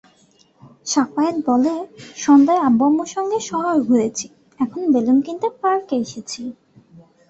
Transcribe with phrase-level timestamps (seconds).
[0.87, 1.73] সাফায়েত বলে,
[2.17, 4.25] সন্ধ্যায় আব্বু-আম্মুর সঙ্গে শহর ঘুরেছি,
[4.59, 6.41] এখন বেলুন কিনতে পার্কে এসেছি।